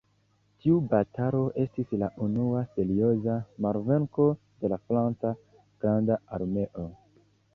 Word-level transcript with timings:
Tiu 0.61 0.77
batalo 0.93 1.41
estis 1.63 1.91
la 2.03 2.07
unua 2.27 2.63
serioza 2.79 3.37
malvenko 3.65 4.27
de 4.63 4.73
la 4.75 4.81
franca 4.87 5.35
"granda 5.85 6.17
armeo". 6.39 6.87